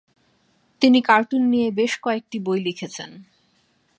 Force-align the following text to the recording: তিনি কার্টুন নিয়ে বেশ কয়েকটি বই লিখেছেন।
তিনি 0.81 0.99
কার্টুন 1.01 1.43
নিয়ে 1.49 1.67
বেশ 1.71 1.93
কয়েকটি 2.01 2.37
বই 2.39 2.59
লিখেছেন। 2.59 3.09